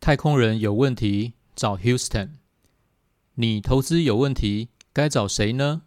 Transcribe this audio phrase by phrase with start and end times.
[0.00, 2.28] 太空人有问题找 Houston，
[3.34, 5.82] 你投资有问题该找谁呢？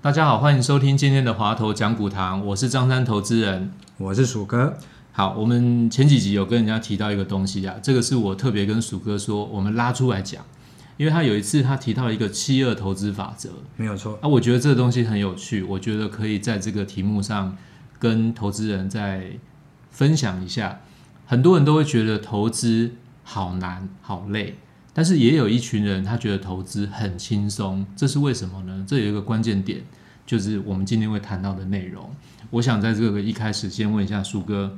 [0.00, 3.74] 大家好，欢迎收听今天的华投讲股堂，我是张三投资人。
[3.98, 4.78] 我是鼠哥，
[5.12, 10.42] 好，我们前几集有跟人家提到一个东西啊，这个是我特别跟鼠哥说，我们拉出来讲，
[11.00, 13.48] 因为他有一次他提到了一个七二投资法则，
[13.78, 14.18] 没有错。
[14.20, 17.56] 啊，我觉得这个东西很有趣，我觉得可以在这个题目上
[17.98, 19.30] 跟投资人再
[19.90, 20.82] 分享一下。
[21.24, 22.92] 很多人都会觉得投资
[23.24, 24.56] 好难、好累，
[24.92, 28.84] 但是也有一群人他觉得投资很轻松，这是为什么呢？
[28.86, 29.80] 这有一个关键点，
[30.26, 32.14] 就是我们今天会谈到的内容。
[32.50, 34.76] 我想在这个一开始先问一下树哥，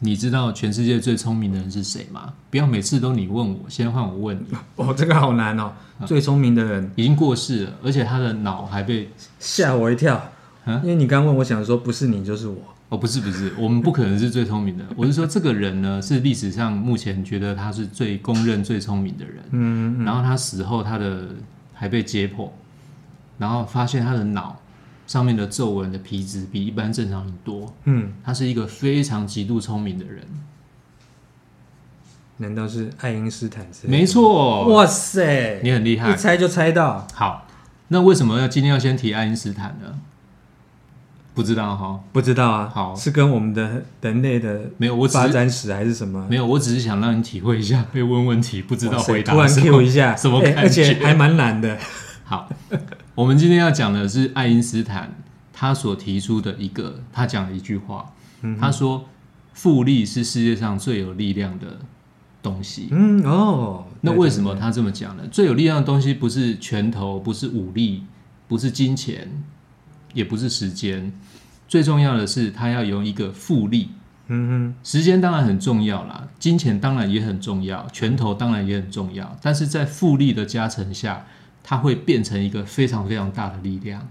[0.00, 2.32] 你知道全世界最聪明的人是谁吗？
[2.50, 4.56] 不要每次都你问我，先换我问你。
[4.76, 5.72] 哦，这个好难哦。
[6.06, 10.16] 最聪明的人已经过世了，而且他的脑还被吓我一跳，
[10.64, 12.56] 啊因为你刚问，我想说不是你就是我。
[12.88, 14.84] 哦，不是不是，我们不可能是最聪明的。
[14.96, 19.36] 我是说，这个人呢，是历史上目前觉得他是最公认最聪明的人。
[19.52, 21.28] 嗯，然后他死后，他的
[21.72, 22.48] 还被解剖，
[23.38, 24.58] 然后发现他的脑
[25.10, 27.74] 上面的皱纹的皮质比一般正常人多。
[27.82, 30.24] 嗯，他是一个非常极度聪明的人。
[32.36, 33.98] 难道是爱因斯坦之类的？
[33.98, 36.14] 没错，哇塞，你很厉害一。
[36.14, 37.08] 猜就猜到。
[37.12, 37.48] 好，
[37.88, 39.98] 那为什么要今天要先提爱因斯坦呢？
[41.34, 46.24] 不知道哈，不知道啊，好是跟我们的人类的没有，我只发是展史还是什么？
[46.30, 51.76] 没有，我只是想让你体会一下被问问题不知道回答突然 Q 一下，什么感觉，哎而且还蛮难的。
[52.24, 52.48] 好，
[53.20, 55.14] 我们今天要讲的是爱因斯坦
[55.52, 59.04] 他所提出的一个，他讲了一句话，嗯他说
[59.52, 61.80] 复利是世界上最有力量的
[62.40, 62.88] 东西。
[62.90, 65.24] 嗯哦，那为什么他这么讲呢？
[65.30, 68.04] 最有力量的东西不是拳头，不是武力，
[68.48, 69.28] 不是金钱，
[70.14, 71.12] 也不是时间，
[71.68, 73.90] 最重要的是他要用一个复利。
[74.28, 81.26] 嗯时间当然很重要啦，金钱当然也很重要，拳头当然也很重要，但是在复利的加成下，
[81.62, 84.06] 它会变成一个非常非常大的力量。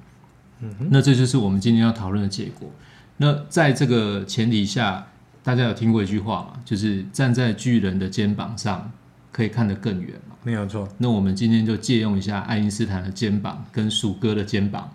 [0.62, 2.70] 嗯，那这就是我们今天要讨论的结果。
[3.18, 5.08] 那在这个前提下，
[5.44, 8.92] 大家有听过一句话吗，就是站在巨人的肩膀上，
[9.32, 10.36] 可以看得更远嘛。
[10.44, 10.88] 没有错。
[10.98, 14.90] 那我们今天就借用一下爱因斯坦的肩膀跟鼠哥的肩膀，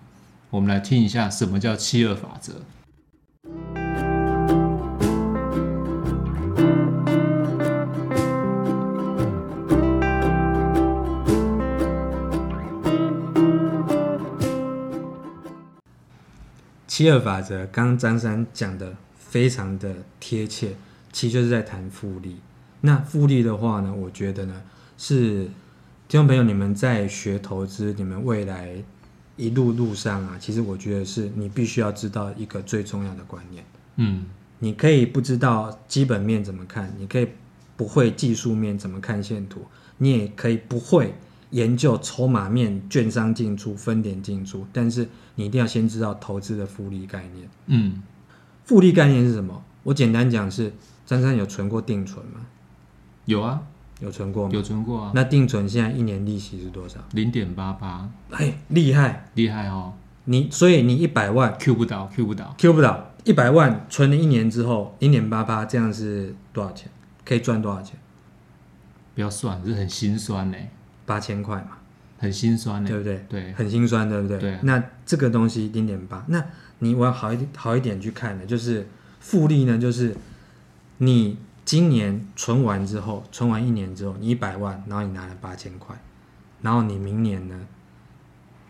[0.51, 2.55] 我们来听一下什么叫七二法则。
[16.95, 20.77] 七二法则，刚刚张三讲的非常的贴切，
[21.11, 22.37] 其实就是在谈复利。
[22.83, 24.63] 那复利的话呢，我觉得呢
[24.97, 25.43] 是
[26.07, 28.77] 听众朋友你们在学投资，你们未来
[29.37, 33.65] 一路路上啊，其实我觉得是你必须要知道一个最重要的观念。
[33.97, 34.27] 嗯
[34.61, 37.27] 你可以不知道基本面怎么看，你可以
[37.77, 39.63] 不会技术面怎么看线图，
[39.99, 41.13] 你也可以不会
[41.55, 47.49] 研究筹码面、券商进出、分点进出，但是你一定要先知道投资的复利概念。
[47.67, 48.03] 嗯，
[48.65, 49.63] 复利概念是什么？
[49.85, 50.73] 我简单讲是，
[51.07, 52.41] 张三有存过定存吗？
[53.27, 53.63] 有啊，
[54.01, 54.51] 有存过吗？
[54.53, 56.99] 有存过啊，那定存现在一年利息是多少？
[57.13, 59.31] 零点八八，哎，厉害！
[59.35, 59.93] 厉害哦
[60.25, 66.91] 你所以你一百万，Q 不到，Q 不到，Q 不到，一百万存了一年之后，零点八八，这样是多少钱？
[67.25, 67.97] 可以赚多少钱？
[69.15, 70.57] 不要算，这很心酸呢，
[71.07, 71.79] 八千块嘛。
[72.19, 72.89] 很心酸呢。
[72.89, 73.25] 对不对？
[73.29, 74.39] 对，很心酸，对不对？
[74.39, 76.43] 对啊那这个东西零点八，那
[76.79, 78.87] 你我要好一点好一点去看的，就是
[79.21, 80.17] 复利呢，就是
[80.99, 85.95] 你今年存完之后，存完一年之后，你一百万，然后你拿了八千块，
[86.63, 87.61] 然后你明年呢，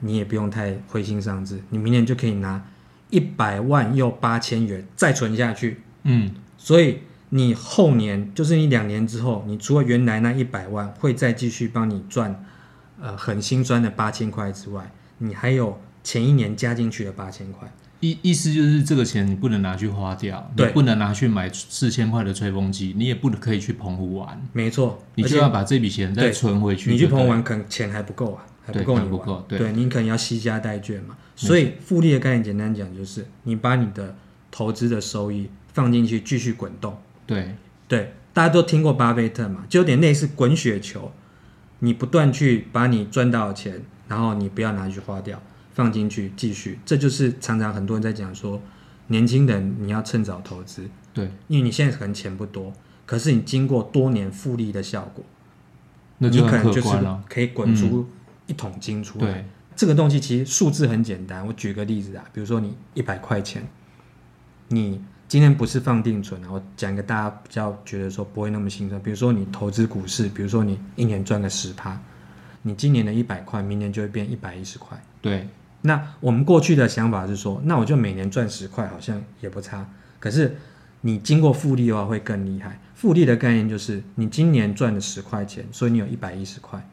[0.00, 2.64] 你也不用太灰心丧志，你明年就可以拿
[3.10, 7.00] 一百万又八千元再存下去，嗯，所以
[7.30, 12.44] 你后年就是你两年之后，你除了原来那一百万会再继续帮你赚，
[13.00, 17.72] 呃，很心酸的八千块之外，你还有前一年加进去的八千块。
[18.00, 26.90] 意意思就是这个钱你不能拿去花掉，你对不能拿去买四千块的吹风机，你也不可以去澎湖玩，没错，你就要把这笔钱再存回去。
[26.90, 31.16] 你去澎湖玩，可能钱还不够啊，还不对够你玩，还不对你可能要惜家带眷嘛。
[31.34, 34.14] 所以复利的概念简单讲就是，你把你的
[34.50, 36.96] 投资的收益放进去继续滚动。
[37.26, 37.54] 对。
[37.86, 41.12] 对，大家都听过巴菲特嘛，就有点类似滚雪球，
[41.80, 45.40] 你不断去把你赚到的钱，然后你不要拿去花掉，
[45.74, 48.60] 放进去继续，这就是常常很多人在讲说，
[49.08, 52.72] 年轻人你要趁早投资，对，因为你现在可能钱不多，
[53.04, 55.22] 可是你经过多年复利的效果，
[56.18, 56.96] 那就可能就是
[57.28, 58.08] 可以滚出
[58.46, 59.26] 一桶金出来。
[59.26, 59.44] 对，
[59.76, 63.68] 这个东西其实数字很简单，我举个例子啊，比如说你一百块钱，
[64.68, 65.02] 你
[65.34, 72.00] 今天不是放定存啊，我讲一个大家比较觉得说不会那么心酸，比如说你投资股市，比如说你一年赚个十趴，
[72.62, 74.96] 你今年的一百块，明年就会变一百一十块。
[75.20, 75.48] 对，
[75.80, 79.84] 那我们过去的想法是说，那我就每年赚十块，好像也不差。
[80.20, 80.56] 可是
[81.00, 82.78] 你经过复利的话会更厉害。
[82.94, 86.88] 复利的概念就是，你今年赚了十块钱，所以你有一百一十块，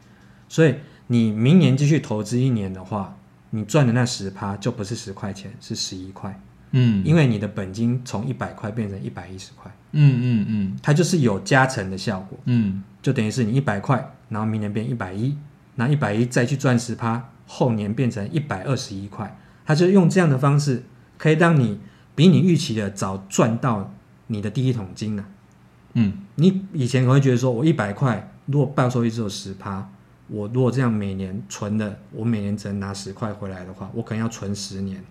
[0.48, 0.74] 所以
[1.06, 3.16] 你明年继续投资一年的话，
[3.50, 6.36] 你赚的那十趴就不是十块钱，是十一块，
[6.72, 12.38] 嗯，因为你的本金从一百块变成一百一十块，嗯嗯嗯它就是有加成的效果。
[12.46, 15.36] 嗯，就等于是你一百块，然后明年变一百一，
[15.76, 20.82] 那一百一再去赚十趴，后年变成一百二十一块，它就用这样的方式，
[21.18, 21.78] 可以让你
[22.14, 23.92] 比你预期的早赚到
[24.28, 25.24] 你的第一桶金啊。
[25.94, 29.86] 嗯，你以前可能会觉得说，我一百块，如果报收益只有十趴，
[30.28, 35.04] 我如果这样每年存的，我每年只能拿十块回来的话，我可能要存十年。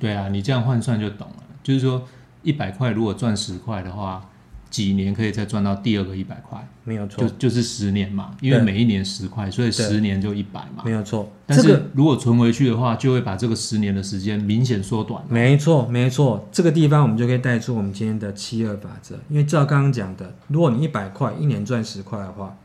[0.00, 1.44] 对啊，你这样换算就懂了。
[1.62, 2.02] 就是说，
[2.42, 4.26] 一百块如果赚十块的话，
[4.70, 10.92] 几年可以再赚到第二个一百块，没有错就，就是十年嘛，因为每一年十块，所以十年就一百嘛没。
[10.92, 11.30] 有错。
[11.44, 15.22] 但是如果存回去的话，就会把这个十年的时间明显缩短。
[15.28, 19.16] 没错，没错，这个地方我们就可以带出我们今天的七二法则。
[19.28, 22.56] 因为照刚刚讲的，如果你一百块一年赚十块的话，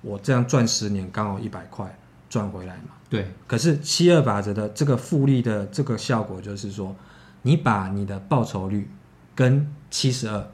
[0.00, 1.96] 我这样赚十年刚好一百块
[2.30, 2.94] 赚回来嘛。
[3.12, 6.96] 对，可是七二法则的这个复利的这个效果就是说，
[7.42, 8.88] 你把你的报酬率
[9.34, 10.50] 跟七十二，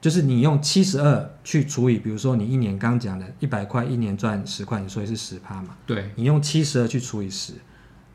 [0.00, 7.54] 就是你用七十二去除以，比如说你一年刚讲的一百块，一年赚十块，你所以是十趴嘛，对，你用七十二去除以十，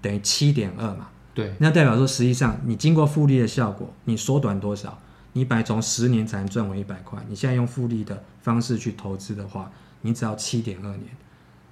[0.02, 1.10] 等于七点二嘛。
[1.34, 4.98] 对，那代表说，实际上你经过复利的效果，你缩短多少？
[5.34, 11.08] 你本来从十年才能赚回一百块，你现在用复利的方式去投资的话，你只要七点二年，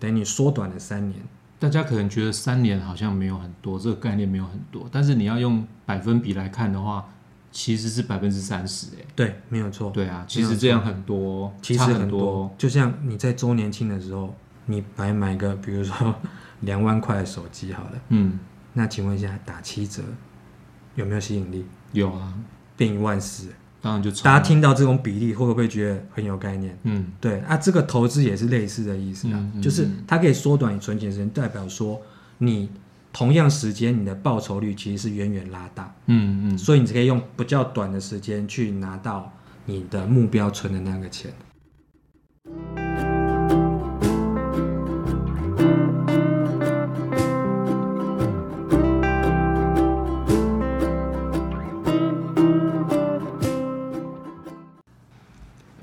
[0.02, 1.22] 等于你缩短了三年。
[1.60, 7.06] 大家可能觉得三年好像没有很多，这个概念没有很多，但是你要用百分比来看的话，
[7.52, 9.06] 其实是百分之三十哎。
[9.16, 9.92] 对，没有错。
[9.92, 12.50] 对啊，其实这样很多，其实差很多。
[12.58, 14.34] 就像你在周年庆的时候，
[14.68, 16.16] 你来买个比如说
[16.62, 18.40] 两万块的手机好了，嗯，
[18.74, 20.02] 那请问一下打七折
[20.96, 21.66] 有没有吸引力？
[21.92, 22.34] 有啊，
[22.78, 23.50] 变一万四，
[23.82, 26.78] 当然就冲大家听到这种比例会不会觉得很有概念？
[26.84, 32.02] 嗯，对啊，这个投资也是类似的意思啊，嗯嗯就是它可以缩短你存钱时间，代表说
[32.40, 32.70] 你
[33.14, 39.32] 同样时间你的报酬率其实是远远拉大，嗯嗯，所以你可以用比较短的时间去拿到
[39.66, 41.32] 你的目标存的那个钱。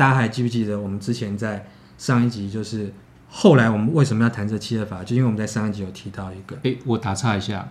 [0.06, 1.66] 大家还记不记得我们之前在
[1.98, 2.92] 上一集，就是
[3.28, 5.02] 后来我们为什么要谈这七二法？
[5.02, 7.68] 就因为我们在上一集有提到一个，哎，我打岔一下，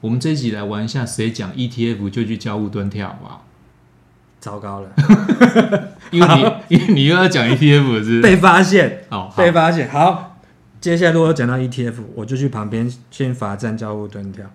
[0.00, 3.44] 我们这一集来玩一下，谁讲 ETF 就去教务蹲跳，好不好？
[4.38, 4.92] 糟糕了，
[6.12, 6.28] 因为
[6.68, 8.20] 你因为你又要讲 ETF 是？
[8.20, 9.90] 被发现，哦，好被发现。
[9.90, 10.38] 好，
[10.80, 14.48] 接下来如果讲到 ETF，我就去旁边先罚站交互蹲跳。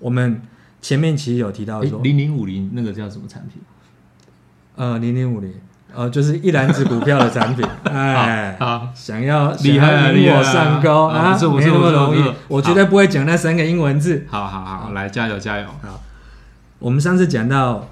[0.00, 0.42] 我们
[0.82, 3.62] 前面其实有提到说，零零五零那个叫什么产品？
[4.74, 5.52] 呃，零零五零，
[5.94, 14.26] 呃，就是一篮子股票的产品， 哎，好，想要厉害厉我上钩啊，啊不是不没那么容易，我绝对不会讲那三个英文字。
[14.28, 15.66] 好好好，来加油加油！
[15.82, 16.00] 好
[16.78, 17.88] 我们上次讲到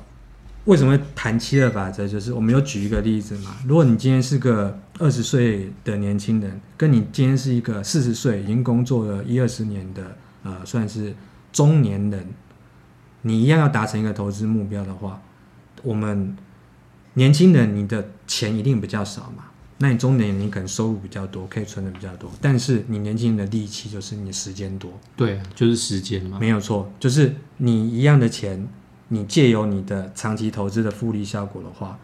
[0.64, 3.56] 为什么会谈七二法则，就是我们有举一个例子嘛。
[3.66, 10.02] 如果你今天是个二十岁的年轻人，跟你今天是一个四十岁已经工作了一二十年的
[10.42, 11.14] 呃算是
[11.52, 12.26] 中年人，
[13.22, 15.20] 你一样要达成一个投资目标的话，
[15.82, 16.36] 我们
[17.18, 19.44] 年轻人你的钱一定比较少嘛。
[19.80, 24.90] 那你中年人你可能收入比较多，可以存的比较多，但是你年轻人的利器就是你时间多。
[25.16, 26.38] 对，就是时间嘛。
[26.40, 28.68] 没有错，就是你一样的钱，
[29.08, 31.98] 你借由你的长期投资的复利效果的话，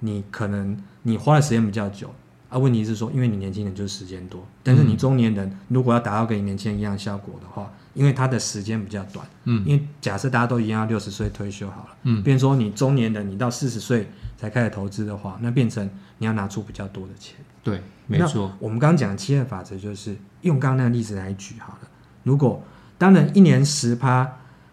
[0.00, 2.12] 你可能你花的时间比较久
[2.48, 2.56] 啊。
[2.58, 14.08] 问题是说，因为你年轻人就是时间多，但是你中年人如果要达到跟你年轻人一样效果的话，因为他的时间比较短，嗯因为假设大家都一样要六十岁退休好了，嗯变成说你中年人你到四十岁
[14.40, 17.36] 才开始投资的话，那变成你要拿出比较多的钱。
[17.62, 18.50] 对，没错。
[18.58, 21.88] 我们刚刚讲的七二法则，就是用刚刚那个例子来举好了。
[22.22, 22.62] 如果
[22.96, 24.26] 当然一年十趴，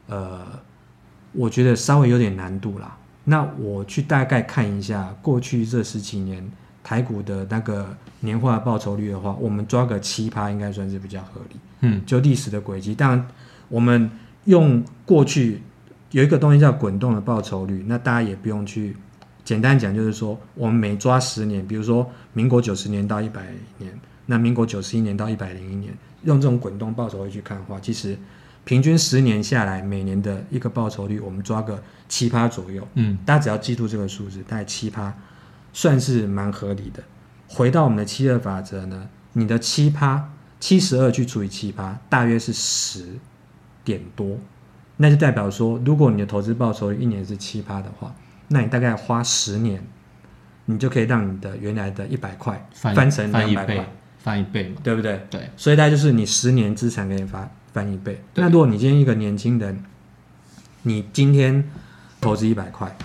[0.07, 0.41] 呃，
[1.33, 2.95] 我觉得稍微有点难度啦。
[3.25, 6.49] 那我去大概看一下过去这十几年
[6.81, 11.59] 台股的那个年化报酬率的话，我们抓个七趴应该算是比较合理。
[11.81, 13.27] 嗯，就历史的轨迹，当然
[13.67, 14.09] 我们
[14.45, 15.61] 用过去
[16.11, 18.95] 有一个东西叫滚动的报酬率，那大家也不用去
[19.47, 28.17] 简单讲，就是说我们每抓十年，比如说民国九十年到一百年，那民国九十一年到一百零一年，用这种滚动报酬率去看的话，其实
[28.65, 33.17] 平均十年下来，每年的一个报酬率，我们抓个七趴左右，嗯。
[33.25, 35.13] 大家只要记住这个数字，大概七趴，
[35.71, 37.01] 算是蛮合理的。
[37.47, 43.17] 回到我们的七二法则呢，你的七趴七十二去除以七趴，大约是十
[43.85, 44.37] 点多，
[44.97, 48.13] 那就代表说，如果你的投资报酬率一年是七趴的话，
[48.49, 49.83] 那你大概花十年，
[50.65, 53.87] 你就可以让你的原来的一百块翻翻成两百块，，
[54.19, 55.25] 翻一倍嘛，对不对？
[55.29, 58.21] 对，所以大概就是你十年资产给你翻翻一倍。
[58.35, 59.83] 那如果你今天一个年轻人，
[60.83, 61.69] 你今天
[62.21, 62.95] 投资一百块，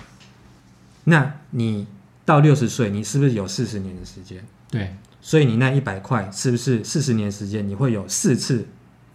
[1.05, 1.85] 那你
[2.25, 4.43] 到六十岁，你是不是有四十年的时间？
[4.71, 8.65] 对，所以你那一百块是不是四十年时间，你会有四次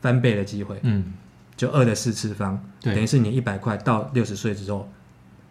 [0.03, 0.79] 翻倍的机会？
[0.83, 1.15] 嗯，
[1.57, 4.89] 就二的四次方，等于是你一百块到六十岁之后，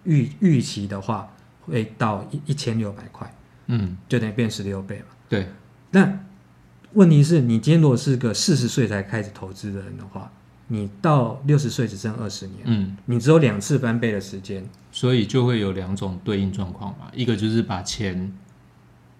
[0.07, 3.31] 预预期的话会到一一千六百块，
[3.67, 5.05] 嗯，就等于变十六倍嘛。
[5.29, 5.47] 对，
[5.91, 6.19] 那
[6.93, 10.31] 问题是你今天如果是个四十岁才开始投资的人的话，
[10.67, 14.65] 你到六十岁只剩二十年，嗯，你只有两次翻倍的时间。
[14.91, 18.33] 所以就会有两种对应状况嘛，一个就是把钱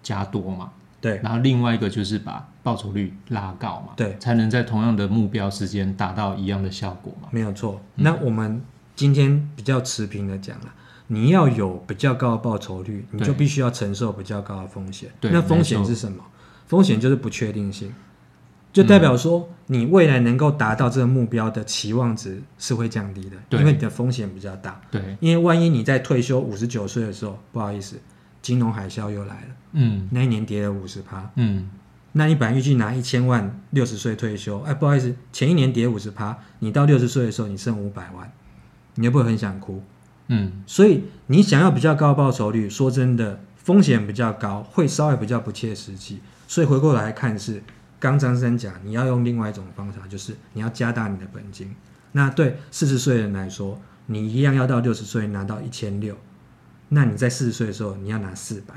[0.02, 7.28] 加多嘛，对然后另外一个就是把报酬率拉高嘛，对，才能在同样的目标时间达到一样的效果嘛。
[7.30, 7.80] 没有错。
[7.96, 8.60] 嗯那我们
[8.98, 10.74] 今天比较持平的讲了，
[11.06, 15.08] 你要有比较高的报酬率，你就必须要承受比较高的风险。
[15.20, 16.24] 对那风险是什么？
[16.66, 17.94] 风险就是不确定性，
[18.72, 24.80] 就代表说你未来能够达到这个目标的期望值是会降低的，因为你的风险比较大。
[24.90, 28.00] 对，因为万一你在退休五十九岁的时候，不好意思，
[28.42, 30.08] 金融海啸又来了，嗯。
[30.10, 31.70] 那一年跌了五十趴，嗯，
[32.10, 38.32] 那你本来预计拿一千万，六十岁退休，哎，不好意思，前一年跌五十趴，你到六十岁的时候你剩五百万，
[38.98, 39.82] 你会不会很想哭？
[40.26, 46.20] 嗯，所以你想要比较高报酬率，说真的，风险比较高，会稍微比较不切实际。
[46.46, 47.62] 所以回过来看是，
[48.00, 51.74] 刚张三讲，你要用另外一种方法，就是你要加大你的本金。
[52.12, 56.16] 那对四十岁的人来说，你一样要到六十岁拿到一千六，
[56.88, 58.74] 那你在四十岁的时候你要拿四百，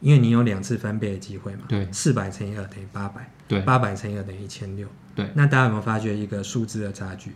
[0.00, 1.62] 因为你有两次翻倍的机会嘛。
[1.68, 4.86] 对四百乘以二等于八百，对八百乘以二等于一千六。
[5.14, 7.32] 对，那大家有没有发觉一个数字的差距？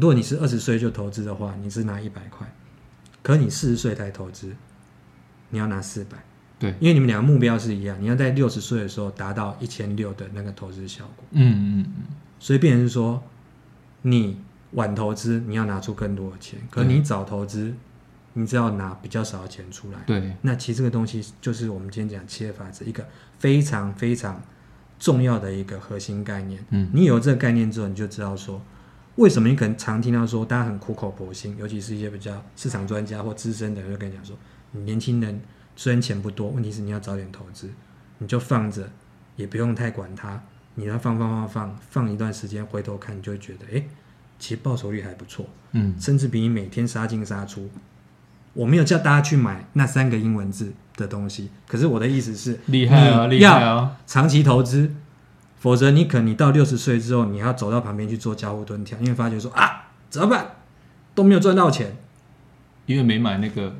[0.00, 2.46] 如果你是二十岁就投资的话，你是拿一百块，
[3.22, 4.54] 可你四十岁才投资，
[5.50, 6.16] 你要拿四百。
[6.58, 12.04] 对，因为你们两个目标是一样，你要在六十岁的时候达到一千六的那个投资效果，嗯嗯嗯，
[12.40, 13.22] 所以变成是说，
[14.02, 14.40] 你
[14.72, 17.72] 晚投资你要拿出更多的钱，可对你早投资，
[18.32, 20.00] 你只要拿比较少的钱出来。
[20.04, 23.06] 对，那其实这个东西就是我们今天讲企业法则一个
[23.38, 24.42] 非常非常
[24.98, 26.64] 重要的一个核心概念。
[26.70, 28.60] 嗯你有这个概念之后，你就知道说，
[29.18, 34.36] 为什么你可能常听到说，大家很苦口婆心，尤其是一些比较市场专家或资深的人，就跟你讲说，
[34.70, 35.40] 你年轻人
[35.74, 37.68] 虽然钱不多，问题是你要早点投资，
[38.18, 38.88] 你就放着，
[39.34, 40.40] 也不用太管它，
[40.76, 43.88] 你要放放放放放一段时间，回头看，你就会觉得，诶，
[44.38, 47.68] 其实报酬率还不错，嗯甚至比你每天杀进杀出。
[48.54, 54.92] 我没有叫大家去买那三个英文字的东西，可是我的意思是，厉害啊，厉害啊，长期投资，
[55.58, 60.56] 否则你可能你到六十岁之后，你要走到旁边去做交互蹲跳，因为发觉说啊怎么办
[61.14, 61.96] 都没有赚到钱，
[62.86, 63.76] 因为没买那个，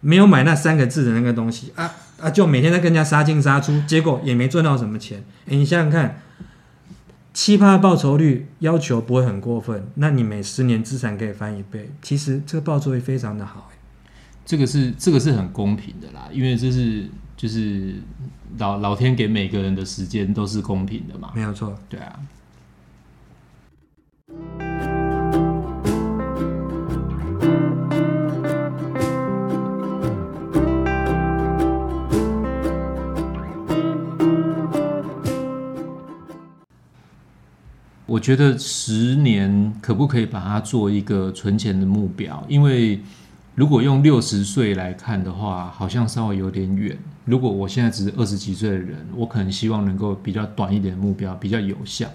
[0.00, 5.22] 没有买那三个字的那个东西啊啊，就每天在跟人家杀进杀出，结果也没赚到什么钱。
[5.46, 6.20] 哎，你想想看，
[7.32, 13.70] 七趴报酬率要求不会很过分，那你每十年资产可以翻一倍，其实这个报酬率非常的好。
[14.44, 17.94] 这个是这个是很公平的啦，因为这是就是
[18.58, 22.20] 老老天给每个人的时间都是公平的嘛，没有错，对啊。
[38.06, 42.44] 我觉得十年可不可以把它做一个存钱的目标？
[42.48, 43.00] 因为
[43.60, 46.96] 如果用六十岁来看的话，好像稍微有点远。
[47.26, 52.08] 如果我现在只是二十几岁的人，我可能希望能够比较短一点的目标，比较有效。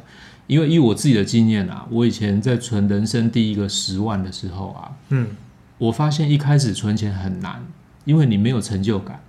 [0.48, 5.28] 因为以我自己的经验啊，我以前在存人生第一个十万的时候啊，嗯，
[5.78, 7.64] 我发现一开始存钱很难，
[8.06, 9.20] 因为你没有成就感，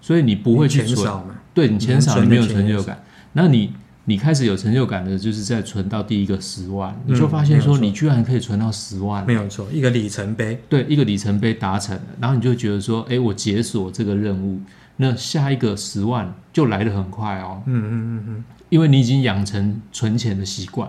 [0.00, 1.22] 所以你不会去存。
[1.54, 3.00] 对你钱少，你没有成就感。
[3.34, 3.72] 那你
[4.08, 10.62] 你开始有成就感的，就是在存到第一个十万，你就嗯发现说你居然可以存到十万没，有错，一个里程碑。
[10.68, 14.60] 对，一个里程碑达成了，然后你就觉得说，哎，我解锁这个任务，
[14.96, 20.88] 那下一个十万就来得很快哦，嗯嗯嗯嗯，因为你已经养成存钱的习惯，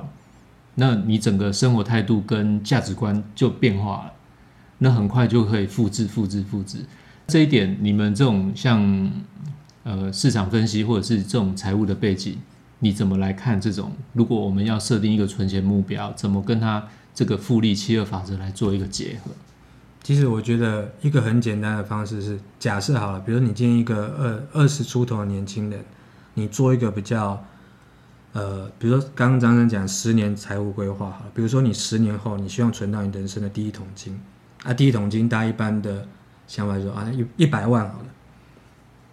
[0.75, 4.13] 那你整个生活态度跟价值观就变化了，
[4.77, 6.77] 那很快就可以复制、复制、复制。
[7.25, 9.11] 这一点，你们这种像
[9.83, 12.37] 呃市场分析或者是这种财务的背景，
[12.79, 13.91] 你怎么来看这种？
[14.13, 19.31] 如果我们要设定一个存钱目标，怎么跟它这个复利七二法则来做一个结合？
[20.03, 24.15] 其实我觉得一个很简单的方式是，假设好了，比如你建一个
[24.53, 25.83] 二二十出头的年轻人，
[26.35, 27.43] 你做一个比较，
[28.31, 34.17] 呃，比如说刚刚张生讲十年财务规划好了，比如说你十年后你希望存到你人生的第一桶金，
[34.63, 36.07] 啊，第一桶金大家一般的
[36.47, 38.05] 想法说啊一一百万好了，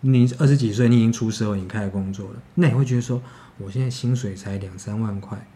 [0.02, 3.20] 你二十几岁你已经出社会，你开始工作了，那你会觉得说，
[3.58, 5.46] 我现在薪水才两三万块，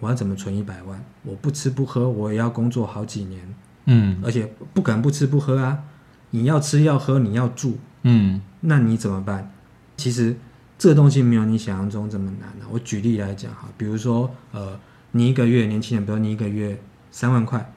[0.00, 1.02] 我要怎么存一百万？
[1.22, 3.54] 我不吃不喝，我也要工作好几年。
[3.86, 5.82] 嗯而且不敢不吃不喝啊！
[6.30, 9.50] 你要吃要喝，你要住，嗯那你怎么办？
[9.96, 10.36] 其实
[10.78, 14.78] 这东西没有你想象中这么难的、我举例来讲哈，比如说呃，
[15.10, 17.72] 你一个月年轻人，比如你一个月三万块，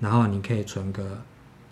[0.00, 1.22] 然后你可以存个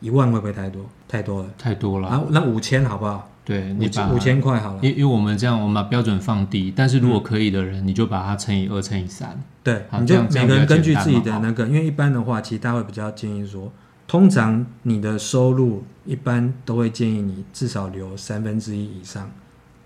[0.00, 0.86] 一万，会不会太多？
[1.08, 1.50] 太多了。
[1.58, 2.06] 太多了。
[2.06, 3.28] 啊，那五千好不好？
[3.44, 4.78] 对你把五五千块好了。
[4.82, 9.42] 因因为我们这样，我们把标准放低，但是如果可以的人，你就把它乘以二，乘以三。
[9.64, 13.72] 对，你就每个人根据自己的那个，因为一般的话，其实大家会比较建议说，
[14.06, 19.30] 通常你的收入一般都会建议你至少留三分之一以上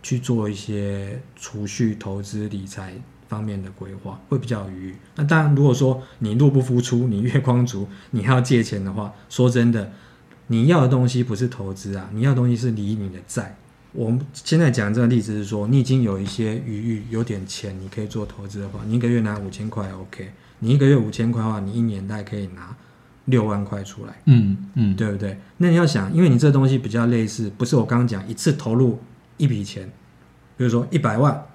[0.03, 2.95] 去做一些储蓄、投资、理财
[3.29, 4.97] 方面的规划，会比较有余裕。
[5.17, 9.91] 那当然，如果说你入不敷出，你月光族，你还要借钱的话，说真的，
[10.49, 13.57] 你要的东西不是投资啊，你要的东西是理你的债。
[13.93, 22.76] 我们现在讲这个例子是说，你已经有一些余裕，有点钱，你可以做投资的话，你一个月拿五千块 OK，你一个月五千块的话，你一年大概可以拿
[23.25, 25.38] 六万块出来，嗯嗯，对不对？
[25.57, 28.99] 那你要想，因为你这东西比较类似，不是我刚刚讲一次投入
[29.38, 29.91] 一笔钱，
[30.57, 31.47] 比如说一百万，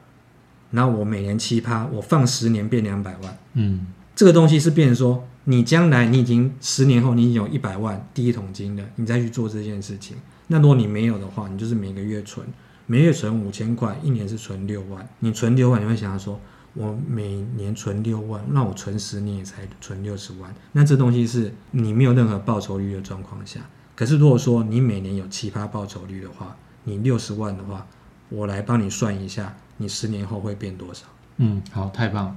[0.71, 10.17] 然后我每年七趴，我放十年变两百万，嗯这个东西是变成说，你将来你已经十年后你已经有一百万第一桶金了，你再去做这件事情。
[10.48, 12.45] 那如果你没有的话，你就是每个月存，
[12.86, 15.07] 每月存五千块，一年是存六万。
[15.19, 16.39] 你存六万，你会想要说，
[16.74, 20.53] 我每年存六万，那我存十年也才存六十万。
[20.74, 23.61] 那这东西是你没有任何报酬率的状况下。
[23.96, 27.87] 可是如果说你每年有奇葩报酬率的话，你六十万的话，
[28.29, 31.05] 我来帮你算一下，你十年后会变多少？
[31.37, 32.35] 嗯，好，太棒了。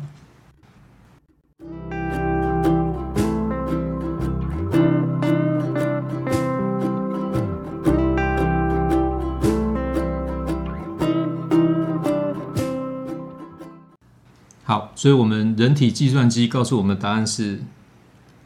[14.75, 17.61] 好，所以我们人体计算机告诉我们的答案是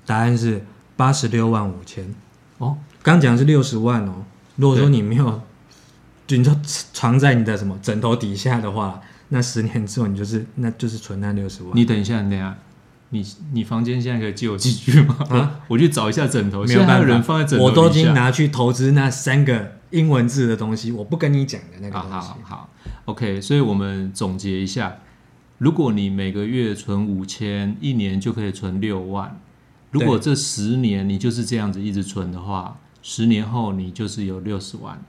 [0.04, 0.62] 答案是
[0.94, 2.14] 八十六万五千。
[2.58, 4.24] 哦，刚讲的是六十万哦。
[4.56, 5.40] 如果说你没有，
[6.26, 6.54] 就你就
[6.92, 11.72] 藏在你的什么枕头底下的话，那十年之后你就是那就是存那六十万。
[11.74, 12.54] 你等一下，你等一下，
[13.08, 15.16] 你你房间现在可以借我几句吗？
[15.30, 22.16] 啊我去找一下枕头，没有人放在枕头我都已经拿去投资那三个英文字的东西，我不跟你讲的那个东西。
[22.16, 22.68] 好好
[23.06, 24.96] ，OK，所以我们总结一下，
[25.58, 29.38] 如果你每个月存五千，一年就可以存六万。
[29.90, 35.02] 如果这十年你就是这样子一直存的话，十年后你就是有六十万。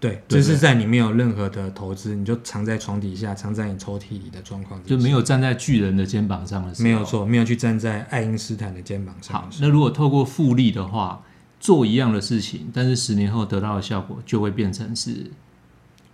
[0.00, 7.04] 对，对这是在你没有任何的投资，你就藏在床底下、藏在你抽屉里的状况，就没有站在巨人的肩膀上的时候，没有。
[7.04, 9.48] 错，没有去站在爱因斯坦的肩膀上好。
[9.60, 11.20] 那如果透过复利的话，
[11.58, 15.32] 做一样的事情，但是十年后得到的效果就会变成是，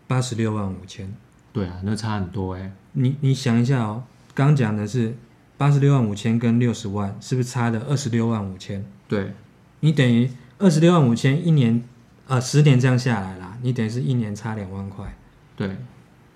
[0.07, 1.15] 八十六万五千，
[1.55, 4.03] 对啊，那差很多哎、你你想一下哦，
[4.35, 5.15] 刚讲的是
[5.57, 8.85] 八十六万五千跟六十万，是不是差了二十六万五千？
[9.07, 9.33] 对，
[9.79, 11.81] 你等于二十六万五千一年，
[12.27, 15.17] 呃，十年这样下来啦，你等于是一年差两万块，
[15.55, 15.77] 对，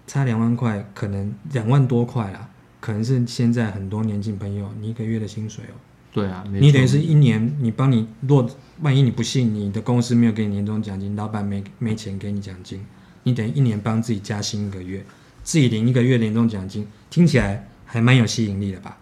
[0.07, 5.75] 差两万块，可能两万多块啦，可能是现在很多年轻朋友你一个月的薪水哦。
[6.13, 8.49] 对啊，没你等于是一年，你帮你落
[8.83, 12.85] 万一你不信你的公司没有给你年终奖金，老板没没钱给你奖金，
[13.29, 15.05] 你等于一年帮自己加薪一个月，
[15.45, 18.97] 自己领一个月年终奖金，听起来还蛮有吸引力的吧？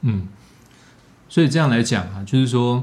[0.00, 0.26] 嗯，
[1.28, 2.82] 所以这样来讲啊，就是说，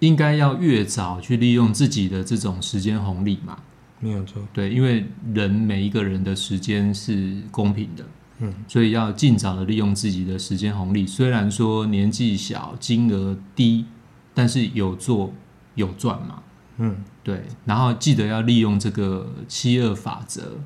[0.00, 3.58] 应该要越早去利用自己的这种时间红利嘛。
[4.00, 8.04] 没有错，对，因为人每一个人的时间是公平的，
[8.40, 11.06] 嗯，所以要尽早的利用自己的时间红利。
[11.06, 13.86] 虽然说年纪小、金额低，
[14.34, 15.32] 但是有做
[15.76, 16.42] 有赚嘛。
[16.78, 20.58] 嗯，对，然后记得要利用这个七二法则，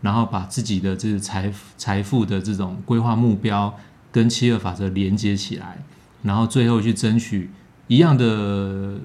[0.00, 3.74] 然后把自己的这财财富的这种规划目标
[4.10, 5.84] 跟七二法则连接起来，
[6.22, 7.50] 然后最后去争取
[7.86, 8.98] 一样的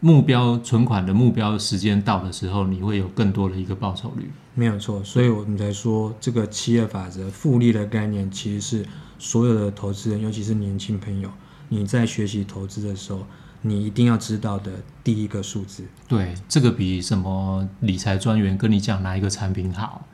[0.00, 4.30] 目标存款的目标时间到的时候，你会有更多的一个报酬率。
[4.54, 8.86] 没有错，所以我们才说这个七二法则复利的概念，其实是
[9.18, 11.30] 所有的投资人，尤其是年轻朋友，
[11.68, 13.24] 你在学习投资的时候，
[13.62, 14.70] 你一定要知道的
[15.02, 15.84] 第一个数字。
[16.06, 20.06] 对，这个比什么理财专员跟你讲哪一个产品好，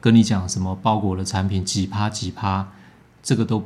[0.00, 2.68] 跟你讲什么包裹的产品几趴几趴，
[3.22, 3.64] 这个都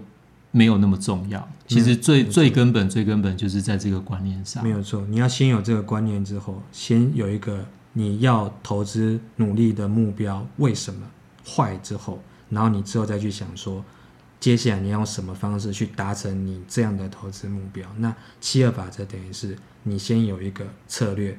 [0.50, 1.48] 没有那么重要。
[1.66, 4.70] 其实最最根本、最根本就是在这个观念上没。
[4.70, 7.64] 有错，你要先有这个观念之后，先有一个
[7.94, 11.06] 你要投资努力的目标，为什么
[11.46, 13.82] 坏之后，然后你之后再去想说，
[14.42, 17.88] 接下来你要用什么方式去达成你这样的投资目标。
[17.98, 21.38] 那七二法则等于是你先有一个策略，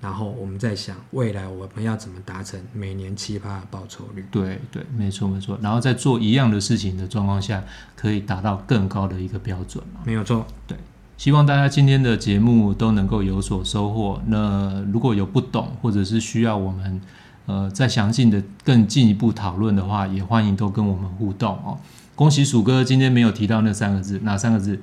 [0.00, 4.24] 然后我们再想未来我们要怎么达成每年七趴的报酬率。
[4.30, 5.58] 对对，没错没错。
[5.60, 7.62] 然后在做一样的事情的状况下，
[7.94, 10.00] 可以达到更高的一个标准嘛。
[10.06, 10.78] 没有错，对
[11.18, 14.22] 希望大家今天的节目都能够有所收获。
[14.28, 16.98] 那如果有不懂或者是需要我们
[17.44, 21.78] 呃再详尽的更进一步讨论的话，也欢迎都跟我们互动哦。
[22.16, 24.80] 恭喜鼠哥今天没有提到那三个字，哪三个字？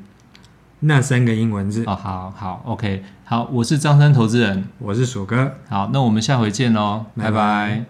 [0.81, 5.53] 那三个英文字，哦，好好，OK，好，我是张三投资人，我是鼠哥。
[5.67, 7.31] 好，那我们下回见喽，拜拜。
[7.31, 7.85] 拜拜